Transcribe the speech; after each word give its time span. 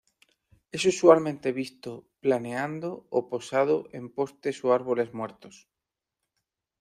Es 0.71 0.83
usualmente 0.91 1.51
visto 1.51 1.91
planeando 2.21 2.89
o 3.17 3.29
posado 3.29 3.77
en 3.91 4.09
postes 4.09 4.63
o 4.65 4.73
árboles 4.73 5.13
muertos. 5.13 5.69